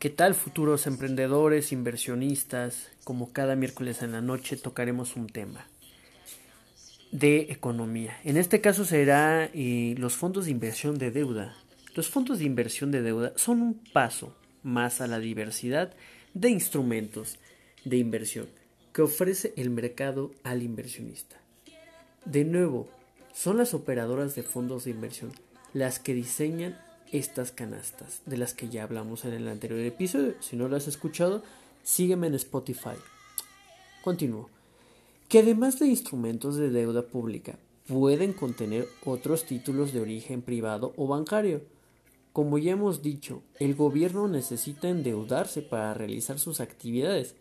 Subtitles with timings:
[0.00, 2.88] ¿Qué tal futuros emprendedores, inversionistas?
[3.04, 5.66] Como cada miércoles en la noche tocaremos un tema
[7.12, 8.18] de economía.
[8.24, 11.54] En este caso será eh, los fondos de inversión de deuda.
[11.94, 15.92] Los fondos de inversión de deuda son un paso más a la diversidad
[16.32, 17.38] de instrumentos
[17.84, 18.46] de inversión
[18.94, 21.36] que ofrece el mercado al inversionista.
[22.24, 22.88] De nuevo,
[23.34, 25.32] son las operadoras de fondos de inversión
[25.74, 26.78] las que diseñan
[27.12, 30.34] estas canastas de las que ya hablamos en el anterior episodio.
[30.40, 31.42] Si no lo has escuchado,
[31.82, 32.96] sígueme en Spotify.
[34.02, 34.48] Continúo.
[35.28, 41.06] Que además de instrumentos de deuda pública, pueden contener otros títulos de origen privado o
[41.06, 41.62] bancario.
[42.32, 47.34] Como ya hemos dicho, el gobierno necesita endeudarse para realizar sus actividades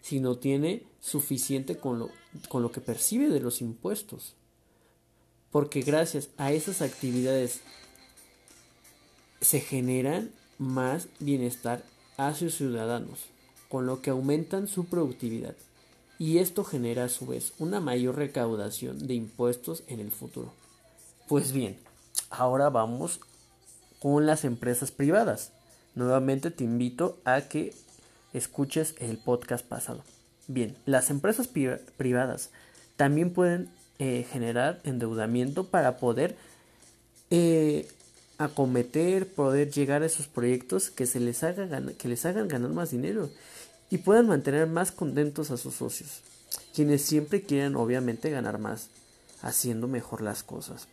[0.00, 2.10] si no tiene suficiente con lo,
[2.48, 4.34] con lo que percibe de los impuestos.
[5.52, 7.60] Porque gracias a esas actividades
[9.42, 11.82] se generan más bienestar
[12.16, 13.26] a sus ciudadanos,
[13.68, 15.54] con lo que aumentan su productividad,
[16.18, 20.52] y esto genera a su vez una mayor recaudación de impuestos en el futuro.
[21.28, 21.78] Pues bien,
[22.30, 23.20] ahora vamos
[23.98, 25.52] con las empresas privadas.
[25.94, 27.74] Nuevamente te invito a que
[28.32, 30.02] escuches el podcast pasado.
[30.46, 32.50] Bien, las empresas privadas
[32.96, 36.36] también pueden eh, generar endeudamiento para poder
[37.30, 37.88] eh,
[38.44, 42.90] acometer, poder llegar a esos proyectos que, se les haga que les hagan ganar más
[42.90, 43.30] dinero
[43.90, 46.22] y puedan mantener más contentos a sus socios,
[46.74, 48.88] quienes siempre quieren obviamente ganar más,
[49.42, 50.88] haciendo mejor las cosas.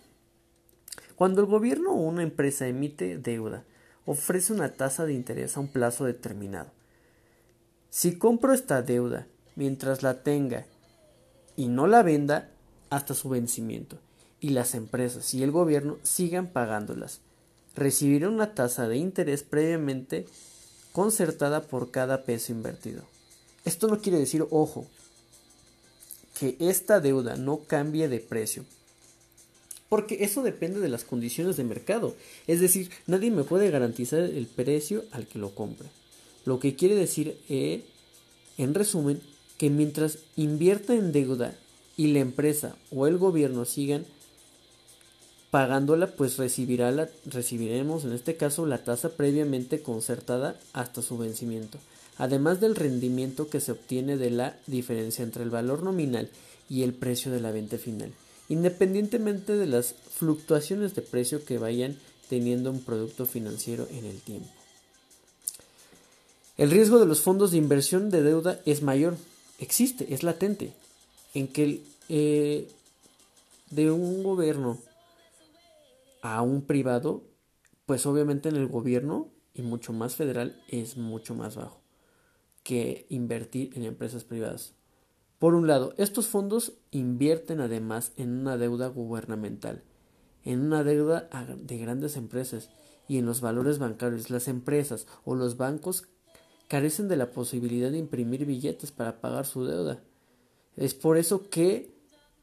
[1.16, 3.64] Cuando el gobierno o una empresa emite deuda,
[4.06, 6.72] ofrece una tasa de interés a un plazo determinado.
[7.90, 10.66] Si compro esta deuda mientras la tenga
[11.56, 12.50] y no la venda
[12.90, 14.00] hasta su vencimiento,
[14.40, 17.22] y las empresas y el gobierno sigan pagándolas,
[17.80, 20.28] recibirá una tasa de interés previamente
[20.92, 23.04] concertada por cada peso invertido.
[23.66, 24.88] Esto no quiere decir, ojo,
[26.40, 28.66] que esta deuda no cambie de precio,
[29.90, 32.16] porque eso depende de las condiciones de mercado,
[32.48, 35.90] es decir, nadie me puede garantizar el precio al que lo compre.
[36.46, 37.84] Lo que quiere decir, eh,
[38.58, 39.22] en resumen,
[39.58, 41.54] que mientras invierta en deuda
[41.98, 44.06] y la empresa o el gobierno sigan
[45.52, 51.80] pagándola pues recibirá la, recibiremos en este caso la tasa previamente concertada hasta su vencimiento,
[52.18, 56.30] además del rendimiento que se obtiene de la diferencia entre el valor nominal
[56.70, 58.12] y el precio de la venta final,
[58.48, 61.98] independientemente de las fluctuaciones de precio que vayan
[62.30, 64.50] teniendo un producto financiero en el tiempo.
[66.58, 69.18] El riesgo de los fondos de inversión de deuda es mayor,
[69.60, 70.74] existe, es latente,
[71.34, 72.68] en que eh,
[73.72, 74.78] de un gobierno
[76.22, 77.30] a un privado,
[77.86, 81.82] pues obviamente en el gobierno y mucho más federal es mucho más bajo
[82.64, 84.74] que invertir en empresas privadas.
[85.40, 89.84] Por un lado, estos fondos invierten además en una deuda gubernamental,
[90.44, 92.70] en una deuda de grandes empresas
[93.08, 94.30] y en los valores bancarios.
[94.30, 96.08] Las empresas o los bancos
[96.68, 100.04] carecen de la posibilidad de imprimir billetes para pagar su deuda.
[100.76, 101.98] Es por eso que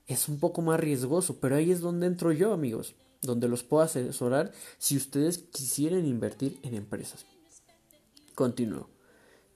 [0.06, 3.82] es un poco más riesgoso, pero ahí es donde entro yo, amigos donde los puedo
[3.82, 7.26] asesorar si ustedes quisieran invertir en empresas.
[8.34, 8.88] Continúo.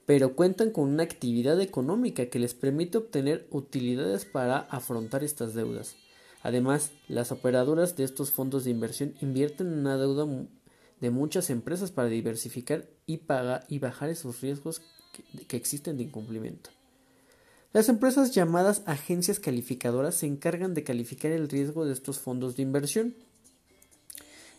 [0.05, 5.95] Pero cuentan con una actividad económica que les permite obtener utilidades para afrontar estas deudas.
[6.43, 10.25] Además, las operadoras de estos fondos de inversión invierten en una deuda
[10.99, 14.81] de muchas empresas para diversificar y, pagar, y bajar esos riesgos
[15.13, 16.71] que, que existen de incumplimiento.
[17.73, 22.63] Las empresas llamadas agencias calificadoras se encargan de calificar el riesgo de estos fondos de
[22.63, 23.15] inversión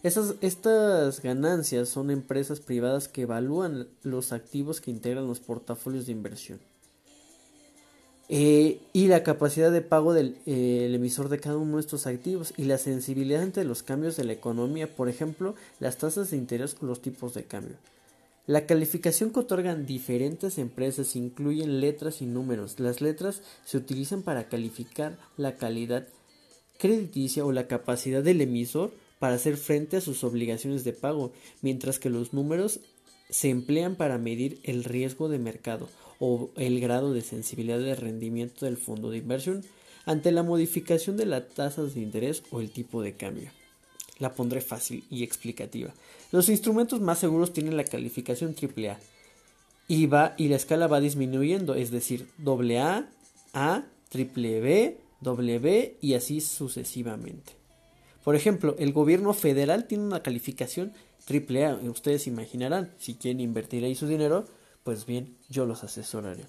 [0.02, 6.58] estas ganancias son empresas privadas que evalúan los activos que integran los portafolios de inversión.
[8.28, 12.54] Eh, y la capacidad de pago del eh, emisor de cada uno de estos activos
[12.56, 16.76] y la sensibilidad ante los cambios de la economía, por ejemplo, las tasas de interés
[16.81, 17.76] o los tipos de cambio.
[18.46, 22.81] La calificación que otorgan diferentes empresas incluyen letras y números.
[22.81, 26.08] Las letras se utilizan para calificar la calidad
[26.78, 28.90] crediticia o la capacidad del emisor
[29.22, 31.30] para hacer frente a sus obligaciones de pago,
[31.60, 32.80] mientras que los números
[33.30, 35.88] se emplean para medir el riesgo de mercado
[36.19, 39.64] o el grado de sensibilidad de rendimiento del fondo de inversión
[40.06, 43.52] ante la modificación de las tasas de interés o el tipo de cambio.
[44.19, 45.94] La pondré fácil y explicativa.
[46.32, 48.98] Los instrumentos más seguros tienen la calificación AAA
[49.86, 53.06] y, va, y la escala va disminuyendo, es decir, AA,
[53.54, 57.62] A, B, W y así sucesivamente.
[58.24, 60.92] Por ejemplo, el gobierno federal tiene una calificación
[61.24, 61.74] triple A.
[61.74, 64.46] Ustedes imaginarán, si quieren invertir ahí su dinero,
[64.84, 66.44] pues bien, yo los asesoraré.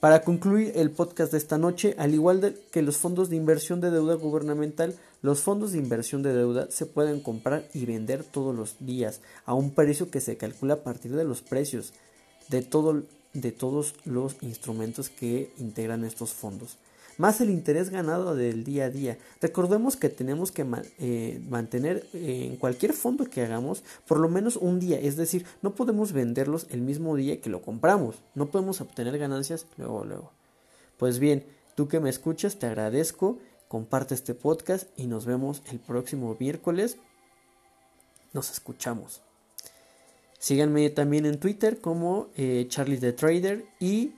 [0.00, 3.90] Para concluir el podcast de esta noche, al igual que los fondos de inversión de
[3.90, 8.76] deuda gubernamental, los fondos de inversión de deuda se pueden comprar y vender todos los
[8.78, 11.94] días a un precio que se calcula a partir de los precios
[12.48, 16.76] de, todo, de todos los instrumentos que integran estos fondos
[17.18, 19.18] más el interés ganado del día a día.
[19.42, 20.64] Recordemos que tenemos que
[20.98, 25.44] eh, mantener eh, en cualquier fondo que hagamos por lo menos un día, es decir,
[25.60, 30.32] no podemos venderlos el mismo día que lo compramos, no podemos obtener ganancias luego, luego.
[30.96, 31.44] Pues bien,
[31.74, 36.96] tú que me escuchas, te agradezco, comparte este podcast y nos vemos el próximo miércoles.
[38.32, 39.22] Nos escuchamos.
[40.38, 44.12] Síganme también en Twitter como eh, Charlie the Trader y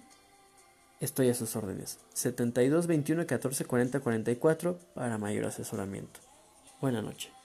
[1.01, 1.99] Estoy a sus órdenes.
[2.13, 6.21] 72 21 14 40 44 para mayor asesoramiento.
[6.81, 7.40] Buenas noches.